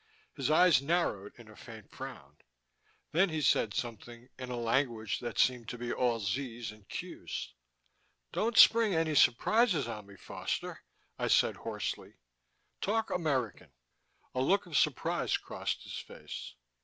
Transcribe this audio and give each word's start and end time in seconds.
His 0.35 0.49
eyes 0.49 0.81
narrowed 0.81 1.37
in 1.37 1.47
a 1.47 1.55
faint 1.55 1.91
frown. 1.91 2.37
Then 3.11 3.29
he 3.29 3.39
said 3.39 3.75
something 3.75 4.29
in 4.39 4.49
a 4.49 4.57
language 4.57 5.19
that 5.19 5.37
seemed 5.37 5.69
to 5.69 5.77
be 5.77 5.93
all 5.93 6.19
Z's 6.19 6.71
and 6.71 6.89
Q's. 6.89 7.53
"Don't 8.31 8.57
spring 8.57 8.95
any 8.95 9.13
surprises 9.13 9.87
on 9.87 10.07
me, 10.07 10.17
Foster," 10.17 10.81
I 11.19 11.27
said 11.27 11.57
hoarsely. 11.57 12.15
"Talk 12.81 13.11
American." 13.11 13.73
A 14.33 14.41
look 14.41 14.65
of 14.65 14.75
surprise 14.75 15.37
crossed 15.37 15.83
his 15.83 15.99
face. 15.99 16.55